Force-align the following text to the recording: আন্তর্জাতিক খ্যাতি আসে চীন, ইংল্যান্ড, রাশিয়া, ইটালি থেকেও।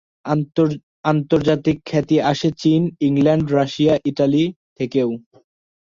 আন্তর্জাতিক 1.05 1.77
খ্যাতি 1.85 2.17
আসে 2.31 2.49
চীন, 2.61 2.81
ইংল্যান্ড, 3.07 3.45
রাশিয়া, 3.57 3.93
ইটালি 4.05 4.43
থেকেও। 4.77 5.09